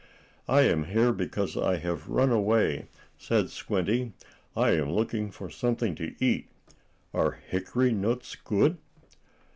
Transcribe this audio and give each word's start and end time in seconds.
"I 0.47 0.61
am 0.63 0.85
here 0.85 1.13
because 1.13 1.55
I 1.55 1.75
have 1.77 2.09
run 2.09 2.31
away," 2.31 2.87
said 3.19 3.51
Squinty. 3.51 4.13
"I 4.57 4.71
am 4.71 4.91
looking 4.91 5.29
for 5.29 5.51
something 5.51 5.93
to 5.93 6.15
eat. 6.19 6.49
Are 7.13 7.33
hickory 7.51 7.91
nuts 7.91 8.35
good?" 8.35 8.79